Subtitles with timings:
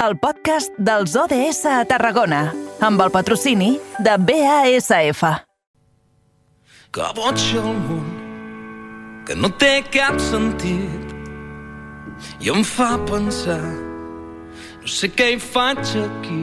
[0.00, 5.20] el podcast dels ODS a Tarragona, amb el patrocini de BASF.
[6.96, 8.06] Que boig el món,
[9.28, 11.12] que no té cap sentit,
[12.40, 13.60] i em fa pensar,
[14.80, 16.42] no sé què hi faig aquí.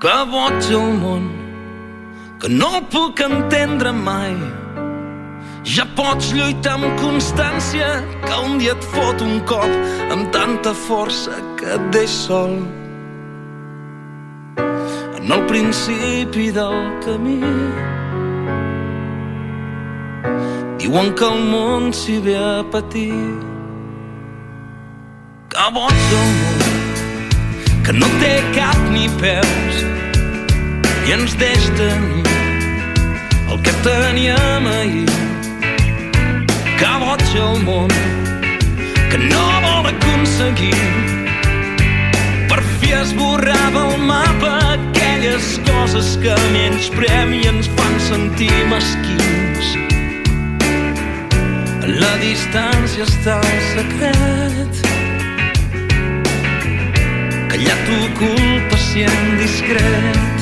[0.00, 1.26] Que boig el món,
[2.38, 4.38] que no el puc entendre mai,
[5.66, 7.88] ja pots lluitar amb constància
[8.22, 9.68] que un dia et fot un cop
[10.14, 12.54] amb tanta força que et deix sol.
[15.18, 17.42] En el principi del camí
[20.80, 23.20] diuen que el món s'hi ve a patir
[25.52, 26.58] que boig el món
[27.84, 29.84] que no té cap ni peus
[31.04, 32.24] i ens deix tenir
[33.50, 35.18] el que teníem ahir
[36.80, 37.98] que boig el món
[39.10, 39.59] que no
[40.30, 40.74] aconseguir
[42.48, 49.74] per fi esborrava el mapa aquelles coses que menys premi ens fan sentir mesquins.
[52.00, 54.82] La distància està el secret
[57.50, 60.39] callat ocult, pacient, discret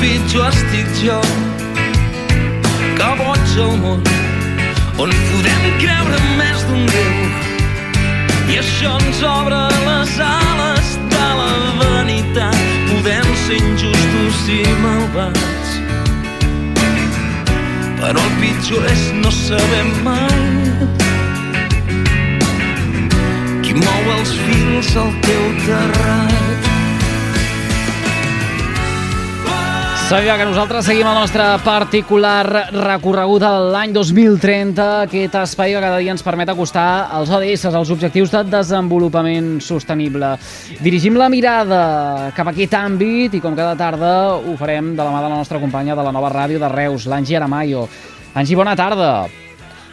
[0.00, 1.16] pitjor estic jo
[2.98, 4.02] que boig el món
[5.02, 7.16] on podem creure més d'un Déu.
[8.52, 12.60] I això ens obre les ales de la vanitat.
[12.90, 15.74] Podem ser injustos i malvats
[17.98, 20.38] però el pitjor és no saber mai
[23.64, 26.07] qui mou els fils al teu terrat
[30.08, 35.98] Sabia que nosaltres seguim el nostre particular recorregut a l'any 2030, aquest espai que cada
[36.00, 40.30] dia ens permet acostar als ODS, als objectius de desenvolupament sostenible.
[40.80, 45.12] Dirigim la mirada cap a aquest àmbit i com cada tarda ho farem de la
[45.12, 47.84] mà de la nostra companya de la nova ràdio de Reus, l'Angi Aramayo.
[48.32, 49.26] Angi, bona tarda.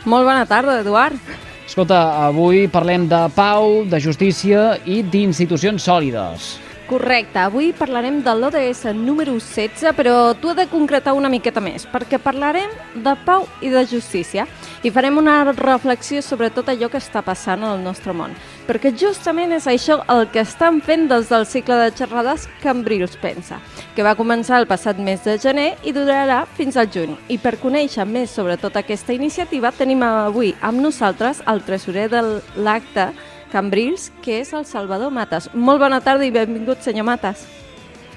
[0.05, 1.19] Molt bona tarda, Eduard.
[1.67, 6.64] Escolta, avui parlem de pau, de justícia i d'institucions sòlides.
[6.85, 11.87] Correcte, avui parlarem de l'ODS número 16, però tu has de concretar una miqueta més,
[11.89, 12.69] perquè parlarem
[13.01, 14.45] de pau i de justícia
[14.85, 18.37] i farem una reflexió sobre tot allò que està passant al nostre món,
[18.69, 23.57] perquè justament és això el que estan fent des del cicle de xerrades Cambrils Pensa,
[23.95, 27.17] que va començar el passat mes de gener i durarà fins al juny.
[27.33, 32.21] I per conèixer més sobre tota aquesta iniciativa tenim avui amb nosaltres el tresorer de
[32.61, 33.09] l'acte,
[33.51, 35.49] Cambrils, que és el Salvador Mates.
[35.53, 37.45] Molt bona tarda i benvingut, senyor Mates.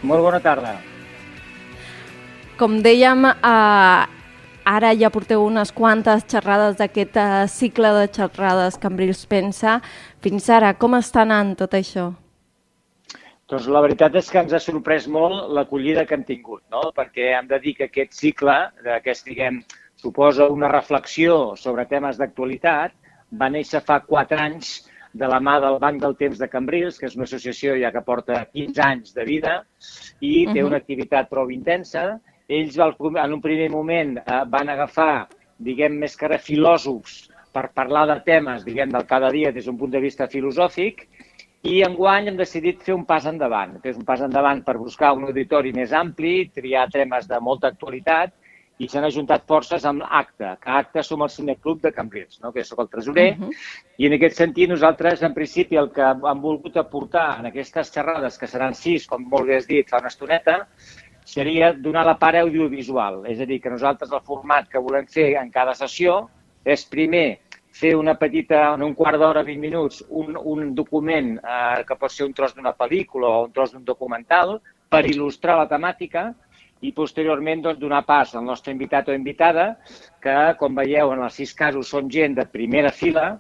[0.03, 0.77] Molt bona tarda.
[2.59, 4.07] Com dèiem, eh,
[4.69, 9.81] ara ja porteu unes quantes xerrades d'aquest eh, cicle de xerrades Cambrils Pensa.
[10.21, 12.11] Fins ara, com està anant tot això?
[13.49, 16.91] Doncs la veritat és que ens ha sorprès molt l'acollida que hem tingut, no?
[16.97, 18.57] perquè hem de dir que aquest cicle,
[18.99, 19.63] aquest, diguem,
[19.97, 22.93] suposa una reflexió sobre temes d'actualitat,
[23.41, 24.83] va néixer fa quatre anys
[25.13, 28.05] de la mà del Banc del Temps de Cambrils, que és una associació ja que
[28.05, 29.55] porta 15 anys de vida
[30.21, 32.19] i té una activitat prou intensa.
[32.49, 35.29] Ells en un primer moment eh, van agafar,
[35.59, 39.79] diguem, més que ara filòsofs per parlar de temes, diguem, del cada dia des d'un
[39.79, 41.07] punt de vista filosòfic
[41.67, 45.13] i enguany hem decidit fer un pas endavant, que és un pas endavant per buscar
[45.17, 48.33] un auditori més ampli, triar temes de molta actualitat
[48.79, 52.53] i s'han ajuntat forces amb ACTA, que ACTA som el cineclub de Cambrils, no?
[52.55, 53.53] que sóc el tresorer, uh -huh.
[53.99, 58.39] i en aquest sentit nosaltres, en principi, el que hem volgut aportar en aquestes xerrades,
[58.39, 60.69] que seran sis, com molt bé has dit fa una estoneta,
[61.25, 65.37] seria donar la part audiovisual, és a dir, que nosaltres el format que volem fer
[65.37, 66.29] en cada sessió
[66.65, 67.41] és primer
[67.71, 72.11] fer una petita, en un quart d'hora, 20 minuts, un, un document eh, que pot
[72.11, 76.33] ser un tros d'una pel·lícula o un tros d'un documental per il·lustrar la temàtica
[76.81, 79.69] i posteriorment doncs, donar pas al nostre invitat o invitada,
[80.23, 83.33] que, com veieu, en els sis casos són gent de primera fila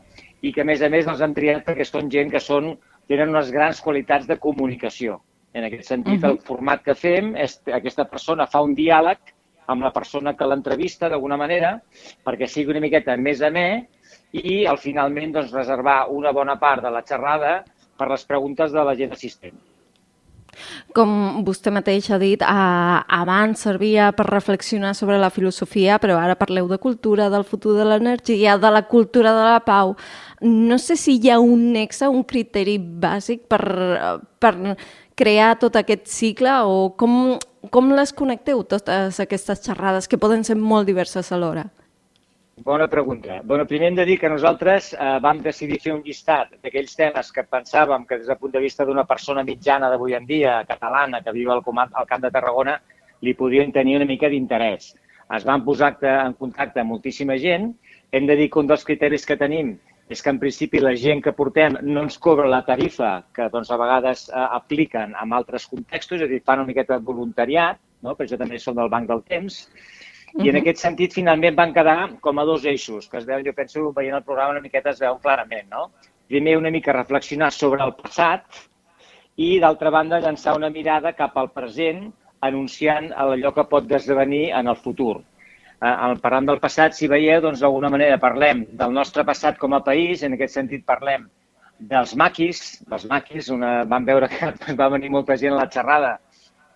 [0.43, 2.73] i que, a més a més, els han triat perquè són gent que són,
[3.09, 5.21] tenen unes grans qualitats de comunicació.
[5.55, 6.31] En aquest sentit, uh -huh.
[6.33, 9.19] el format que fem és aquesta persona fa un diàleg
[9.67, 11.81] amb la persona que l'entrevista d'alguna manera
[12.25, 13.85] perquè sigui una miqueta més a més
[14.33, 17.65] i al finalment doncs, reservar una bona part de la xerrada
[17.99, 19.68] per les preguntes de la gent assistent.
[20.97, 22.47] Com vostè mateix ha dit, eh,
[23.19, 27.85] abans servia per reflexionar sobre la filosofia, però ara parleu de cultura, del futur de
[27.85, 29.97] l'energia, de la cultura de la pau.
[30.41, 33.63] No sé si hi ha un nexe, un criteri bàsic per,
[34.39, 34.77] per
[35.19, 37.39] crear tot aquest cicle o com,
[37.71, 41.69] com les connecteu, totes aquestes xerrades, que poden ser molt diverses alhora?
[42.65, 43.41] Bona pregunta.
[43.45, 47.31] Bueno, primer hem de dir que nosaltres eh, vam decidir fer un llistat d'aquells temes
[47.33, 51.21] que pensàvem que des del punt de vista d'una persona mitjana d'avui en dia, catalana,
[51.23, 52.79] que viu al, al Camp de Tarragona,
[53.23, 54.95] li podrien tenir una mica d'interès.
[55.37, 57.71] Es van posar en contacte amb moltíssima gent.
[58.11, 59.77] Hem de dir que un dels criteris que tenim
[60.09, 63.71] és que en principi la gent que portem no ens cobra la tarifa que doncs,
[63.71, 67.79] a vegades eh, apliquen en altres contextos, és a dir, fan una miqueta de voluntariat,
[68.03, 68.17] no?
[68.17, 69.67] perquè jo també som del Banc del Temps,
[70.37, 73.55] i en aquest sentit, finalment, van quedar com a dos eixos, que es veuen, jo
[73.57, 75.89] penso, veient el programa una miqueta es veuen clarament, no?
[76.29, 78.45] Primer, una mica reflexionar sobre el passat
[79.37, 82.11] i, d'altra banda, llançar una mirada cap al present,
[82.45, 85.17] anunciant allò que pot desdevenir en el futur.
[85.79, 89.83] Eh, parlant del passat, si veieu, doncs d'alguna manera parlem del nostre passat com a
[89.87, 91.29] país, en aquest sentit parlem
[91.79, 96.17] dels maquis, els maquis, una, van veure que va venir molta gent a la xerrada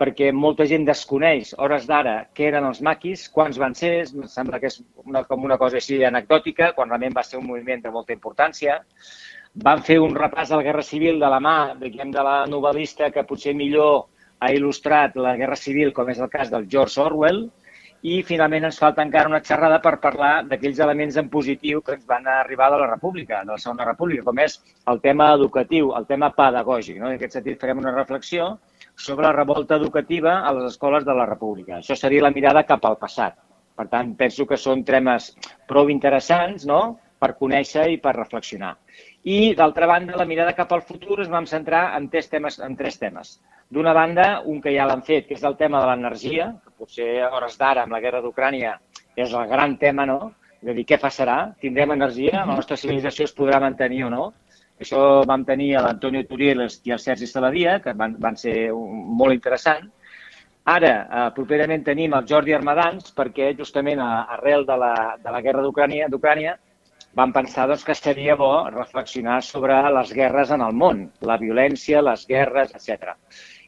[0.03, 4.59] perquè molta gent desconeix, hores d'ara, què eren els maquis, quants van ser, em sembla
[4.59, 7.93] que és una, com una cosa així anecdòtica, quan realment va ser un moviment de
[7.95, 8.81] molta importància.
[9.63, 13.13] Van fer un repàs de la Guerra Civil de la mà, diguem, de la novel·lista
[13.15, 14.09] que potser millor
[14.43, 17.45] ha il·lustrat la Guerra Civil, com és el cas del George Orwell,
[18.03, 22.09] i finalment ens falta encara una xerrada per parlar d'aquells elements en positiu que ens
[22.09, 24.59] van arribar de la República, de la Segona República, com és
[24.91, 26.99] el tema educatiu, el tema pedagògic.
[26.99, 27.13] No?
[27.13, 28.57] En aquest sentit farem una reflexió
[28.97, 31.79] sobre la revolta educativa a les escoles de la República.
[31.79, 33.39] Això seria la mirada cap al passat.
[33.77, 35.33] Per tant, penso que són temes
[35.69, 36.83] prou interessants no?
[37.23, 38.75] per conèixer i per reflexionar.
[39.23, 42.59] I, d'altra banda, la mirada cap al futur es vam centrar en tres temes.
[42.59, 43.37] En tres temes.
[43.73, 47.23] D'una banda, un que ja l'han fet, que és el tema de l'energia, que potser
[47.23, 48.75] a hores d'ara, amb la guerra d'Ucrània,
[49.17, 50.35] és el gran tema, no?
[50.63, 51.37] De dir, què passarà?
[51.63, 52.43] Tindrem energia?
[52.43, 54.27] La nostra civilització es podrà mantenir o no?
[54.83, 59.03] Això vam tenir a l'Antonio Turiel i el Sergi Saladia, que van, van ser un,
[59.19, 59.87] molt interessant.
[60.73, 64.93] Ara, eh, properament tenim el Jordi Armadans, perquè justament arrel de la,
[65.23, 66.55] de la guerra d'Ucrània
[67.19, 72.03] vam pensar doncs, que seria bo reflexionar sobre les guerres en el món, la violència,
[72.03, 73.13] les guerres, etc.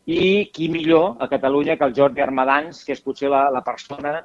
[0.06, 4.20] I qui millor a Catalunya que el Jordi Armadans, que és potser la, la persona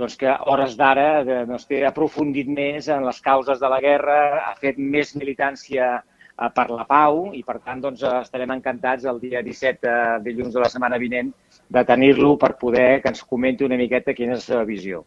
[0.00, 4.54] doncs que hores d'ara doncs, té aprofundit més en les causes de la guerra, ha
[4.60, 6.09] fet més militància Eh,
[6.48, 10.62] per la pau i, per tant, doncs, estarem encantats el dia 17, eh, dilluns de
[10.62, 11.32] la setmana vinent,
[11.68, 15.04] de tenir-lo per poder que ens comenti una miqueta quina és la seva visió.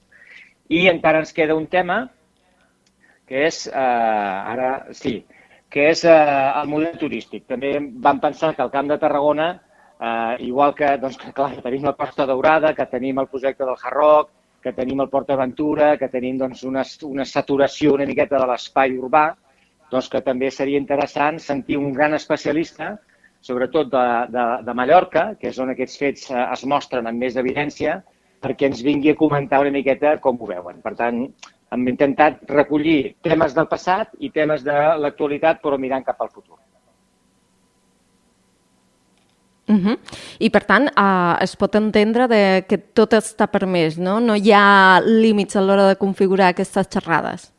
[0.70, 2.04] I encara ens queda un tema,
[3.28, 3.74] que és, eh,
[4.54, 5.24] ara sí,
[5.74, 6.14] que és eh,
[6.62, 7.48] el model turístic.
[7.50, 9.50] També vam pensar que el Camp de Tarragona,
[9.98, 13.80] eh, igual que, doncs, que, clar, tenim la Costa Daurada, que tenim el projecte del
[13.82, 14.30] Harroc,
[14.64, 18.94] que tenim el Port Aventura, que tenim doncs, una, una saturació una miqueta de l'espai
[18.96, 19.32] urbà,
[19.94, 22.96] doncs que també seria interessant sentir un gran especialista,
[23.44, 27.38] sobretot de, de, de Mallorca, que és on aquests fets eh, es mostren amb més
[27.40, 28.00] evidència,
[28.44, 30.82] perquè ens vingui a comentar una miqueta com ho veuen.
[30.84, 31.24] Per tant,
[31.74, 36.60] hem intentat recollir temes del passat i temes de l'actualitat, però mirant cap al futur.
[39.68, 39.98] Uh -huh.
[40.40, 44.20] I per tant, uh, es pot entendre de que tot està permès, no?
[44.20, 47.54] No hi ha límits a l'hora de configurar aquestes xerrades.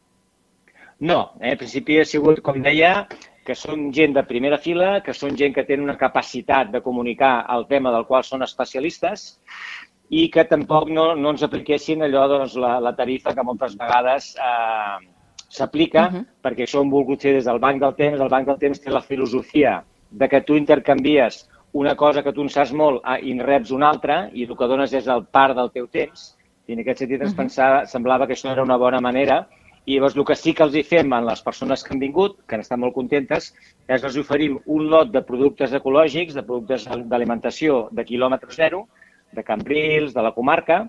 [1.01, 3.07] No, eh, en principi ha sigut, com deia,
[3.45, 7.45] que són gent de primera fila, que són gent que tenen una capacitat de comunicar
[7.55, 9.27] el tema del qual són especialistes
[10.11, 14.35] i que tampoc no, no ens apliquessin allò, doncs, la, la tarifa que moltes vegades
[14.37, 15.09] eh,
[15.49, 16.25] s'aplica, uh -huh.
[16.43, 18.21] perquè això ho hem volgut fer des del Banc del Temps.
[18.21, 22.43] El Banc del Temps té la filosofia de que tu intercanvies una cosa que tu
[22.43, 25.57] en saps molt i en reps una altra i el que dones és el part
[25.57, 26.37] del teu temps.
[26.67, 27.43] I en aquest sentit ens uh -huh.
[27.43, 29.49] pensava, semblava que això era una bona manera
[29.85, 32.39] i llavors el que sí que els hi fem a les persones que han vingut,
[32.49, 33.51] que han estat molt contentes,
[33.87, 38.87] és els oferim un lot de productes ecològics, de productes d'alimentació de quilòmetre zero,
[39.35, 40.85] de Cambrils, de la comarca,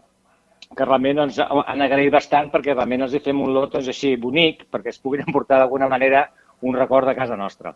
[0.76, 4.16] que realment ens han agraït bastant perquè realment els hi fem un lot doncs, així
[4.16, 6.30] bonic perquè es puguin emportar d'alguna manera
[6.62, 7.76] un record de casa nostra.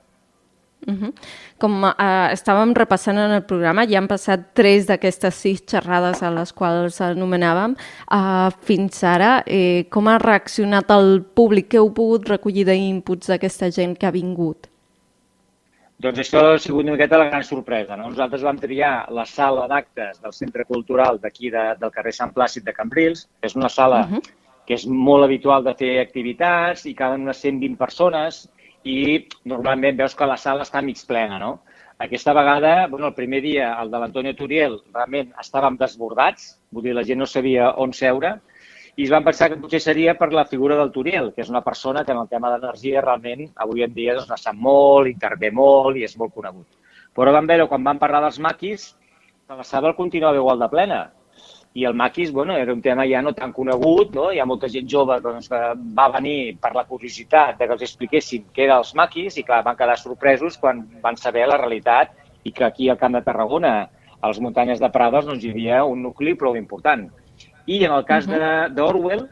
[0.87, 1.13] Uh -huh.
[1.57, 6.31] Com uh, estàvem repassant en el programa, ja han passat tres d'aquestes sis xerrades a
[6.31, 7.75] les quals anomenàvem.
[8.11, 11.69] Uh, fins ara, eh, com ha reaccionat el públic?
[11.69, 14.67] Què heu pogut recollir d'inputs d'aquesta gent que ha vingut?
[15.99, 17.97] Doncs això ha sigut una miqueta la gran sorpresa.
[17.97, 18.07] No?
[18.09, 22.63] Nosaltres vam triar la sala d'actes del Centre Cultural d'aquí de, del carrer Sant Plàcid
[22.63, 23.27] de Cambrils.
[23.41, 24.21] És una sala uh -huh.
[24.65, 28.49] que és molt habitual de fer activitats i caben unes 120 persones
[28.87, 31.59] i normalment veus que la sala està mig plena, no?
[31.99, 36.93] Aquesta vegada, bueno, el primer dia, el de l'Antonio Turiel, realment estàvem desbordats, vull dir,
[36.95, 38.37] la gent no sabia on seure,
[38.95, 41.63] i es van pensar que potser seria per la figura del Turiel, que és una
[41.63, 45.99] persona que en el tema d'energia realment avui en dia doncs, sap molt, intervé molt
[45.99, 46.67] i és molt conegut.
[47.15, 48.89] Però vam veure, quan vam parlar dels maquis,
[49.47, 50.99] que la sala continuava igual de plena
[51.73, 54.31] i el maquis bueno, era un tema ja no tan conegut, no?
[54.33, 55.59] hi ha molta gent jove doncs, que
[55.97, 59.61] va venir per la curiositat de que els expliquessin què eren els maquis i clar,
[59.67, 63.73] van quedar sorpresos quan van saber la realitat i que aquí al Camp de Tarragona,
[64.19, 67.05] a les muntanyes de Prades, doncs, hi havia un nucli prou important.
[67.67, 68.69] I en el cas uh -huh.
[68.73, 69.27] d'Orwell,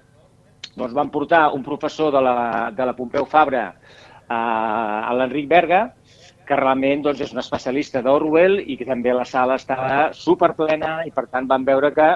[0.75, 3.73] doncs van portar un professor de la, de la Pompeu Fabra
[4.27, 5.93] a, a l'Enric Berga,
[6.47, 11.11] que realment doncs, és un especialista d'Orwell i que també la sala estava superplena i
[11.11, 12.07] per tant van veure que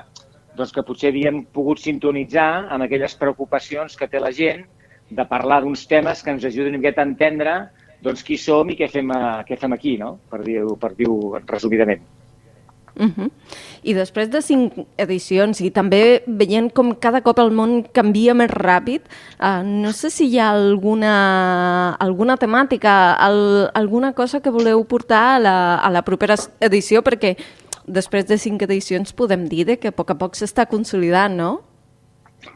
[0.57, 4.65] doncs, que potser havíem pogut sintonitzar amb aquelles preocupacions que té la gent
[5.11, 7.53] de parlar d'uns temes que ens miqueta a entendre
[8.01, 10.17] doncs, qui som i què fem, a, què fem aquí, no?
[10.29, 11.07] per dir-ho per dir
[11.47, 12.01] resumidament.
[12.95, 13.29] Uh -huh.
[13.83, 18.51] I després de cinc edicions i també veient com cada cop el món canvia més
[18.51, 19.01] ràpid,
[19.39, 25.35] uh, no sé si hi ha alguna, alguna temàtica, al, alguna cosa que voleu portar
[25.35, 27.37] a la, a la propera edició, perquè
[27.87, 31.51] després de cinc edicions podem dir que a poc a poc s'està consolidant, no?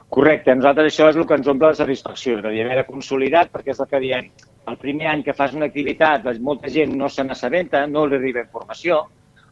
[0.10, 3.74] Correcte, a nosaltres això és el que ens omple de satisfacció, de haver consolidat, perquè
[3.74, 4.30] és el que diem,
[4.72, 8.18] el primer any que fas una activitat, doncs molta gent no se n'assabenta, no li
[8.18, 9.04] arriba informació,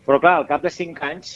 [0.05, 1.35] però clar, al cap de cinc anys,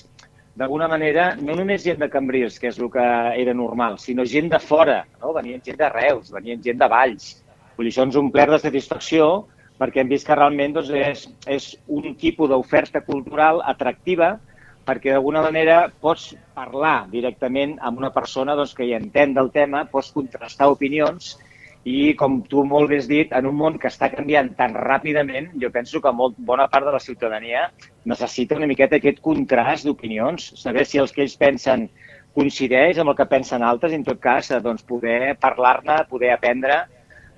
[0.57, 3.05] d'alguna manera, no només gent de Cambrils, que és el que
[3.43, 5.33] era normal, sinó gent de fora, no?
[5.35, 7.35] venien gent de Reus, venien gent de Valls.
[7.77, 9.27] Vull dir, això ens omplert de satisfacció
[9.77, 14.35] perquè hem vist que realment doncs, és, és un tipus d'oferta cultural atractiva
[14.87, 19.83] perquè d'alguna manera pots parlar directament amb una persona doncs, que hi entén del tema,
[19.91, 21.35] pots contrastar opinions
[21.87, 25.53] i, com tu molt bé has dit, en un món que està canviant tan ràpidament,
[25.61, 27.67] jo penso que molt bona part de la ciutadania
[28.11, 31.87] necessita una miqueta aquest contrast d'opinions, saber si els que ells pensen
[32.35, 36.83] coincideix amb el que pensen altres, i en tot cas, doncs, poder parlar-ne, poder aprendre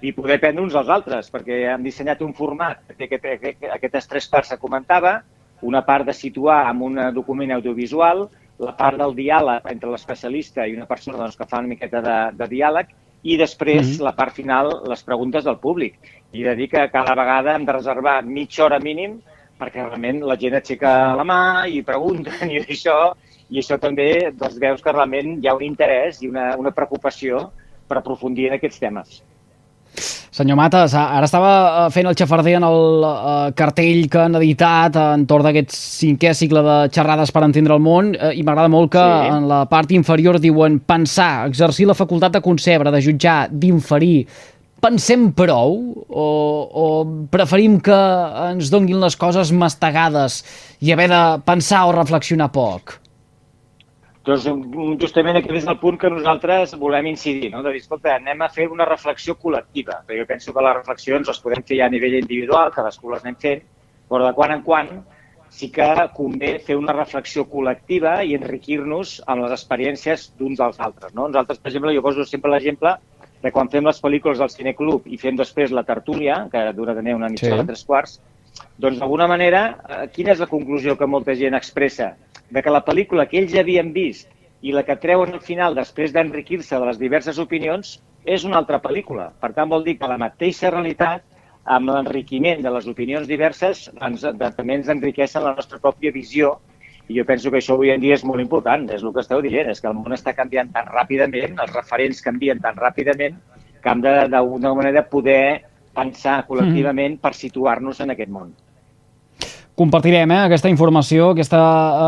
[0.02, 4.08] i poder prendre uns als altres, perquè hem dissenyat un format que aquest, aquest, aquestes
[4.08, 5.20] tres parts que comentava,
[5.62, 8.30] una part de situar en un document audiovisual,
[8.60, 12.18] la part del diàleg entre l'especialista i una persona doncs, que fa una miqueta de,
[12.40, 12.92] de diàleg,
[13.24, 14.04] i després mm -hmm.
[14.04, 16.00] la part final, les preguntes del públic.
[16.32, 19.20] I de dir que cada vegada hem de reservar mitja hora mínim
[19.60, 23.14] perquè realment la gent aixeca la mà i pregunten i això,
[23.50, 27.52] i això també doncs, veus que realment hi ha un interès i una, una preocupació
[27.88, 29.24] per aprofundir en aquests temes.
[30.40, 34.96] Senyor Mates, ara estava eh, fent el xafarder en el uh, cartell que han editat
[35.02, 39.04] entorn d'aquest cinquè cicle de xerrades per entendre el món uh, i m'agrada molt que
[39.04, 39.34] sí.
[39.34, 44.22] en la part inferior diuen pensar, exercir la facultat de concebre, de jutjar, d'inferir.
[44.80, 45.76] Pensem prou
[46.08, 46.30] o,
[46.72, 46.88] o
[47.36, 48.00] preferim que
[48.46, 50.40] ens donguin les coses mastegades
[50.80, 52.96] i haver de pensar o reflexionar poc?
[54.30, 54.46] Doncs
[55.02, 57.64] justament aquest és el punt que nosaltres volem incidir, no?
[57.66, 61.32] de dir, escolta, anem a fer una reflexió col·lectiva, perquè jo penso que les reflexions
[61.32, 63.64] les podem fer ja a nivell individual, cadascú les anem fent,
[64.12, 64.92] però de quan en quan
[65.50, 71.14] sí que convé fer una reflexió col·lectiva i enriquir-nos amb les experiències d'uns dels altres.
[71.16, 71.28] No?
[71.28, 72.96] Nosaltres, per exemple, jo poso sempre l'exemple
[73.42, 77.16] de quan fem les pel·lícules del Cineclub i fem després la tertúlia, que dura també
[77.18, 77.58] una mitja sí.
[77.58, 78.20] de tres quarts,
[78.78, 82.14] doncs d'alguna manera, eh, quina és la conclusió que molta gent expressa?
[82.50, 84.30] De que la pel·lícula que ells havien vist
[84.62, 88.82] i la que treuen al final després d'enriquir-se de les diverses opinions és una altra
[88.84, 89.30] pel·lícula.
[89.40, 91.24] Per tant, vol dir que la mateixa realitat,
[91.64, 94.26] amb l'enriquiment de les opinions diverses, ens,
[94.58, 96.58] també ens enriqueixen la nostra pròpia visió
[97.10, 99.42] i jo penso que això avui en dia és molt important, és el que esteu
[99.42, 103.40] dient, és que el món està canviant tan ràpidament, els referents canvien tan ràpidament,
[103.82, 105.66] que hem d'alguna manera poder
[105.96, 107.22] pensar col·lectivament mm.
[107.24, 108.54] per situar-nos en aquest món.
[109.80, 111.60] Compartirem eh, aquesta informació, aquesta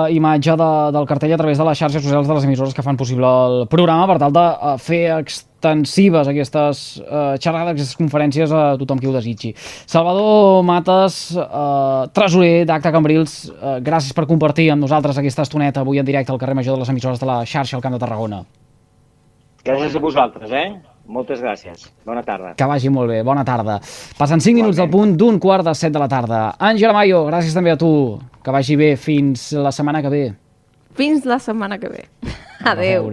[0.10, 2.84] eh, imatge de, del cartell a través de les xarxes socials de les emissores que
[2.84, 8.52] fan possible el programa per tal de uh, fer extensives aquestes uh, xerrades, aquestes conferències
[8.52, 9.54] a tothom qui ho desitgi.
[9.88, 16.04] Salvador Mates, uh, tresorer d'Acta Cambrils, uh, gràcies per compartir amb nosaltres aquesta estoneta avui
[16.04, 18.44] en directe al carrer Major de les emissores de la xarxa al Camp de Tarragona.
[19.64, 20.91] Gràcies a vosaltres, eh?
[21.12, 21.90] Moltes gràcies.
[22.08, 22.54] Bona tarda.
[22.56, 23.20] Que vagi molt bé.
[23.28, 23.80] Bona tarda.
[24.18, 26.40] Passen 5 minuts del punt d'un quart de 7 de la tarda.
[26.56, 27.92] Àngela Mayo, gràcies també a tu.
[28.42, 30.24] Que vagi bé fins la setmana que ve.
[30.96, 32.06] Fins la setmana que ve.
[32.64, 33.10] Adeu.